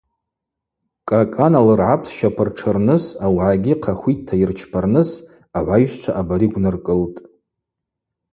[1.07, 5.09] Кӏакӏана лыргӏапсща пыртшырныс, Аугӏагьи хъахвитта йырчпарныс–
[5.57, 7.19] Агӏвайщчва абари гвныркӏылтӏ.